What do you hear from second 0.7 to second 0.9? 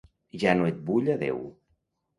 et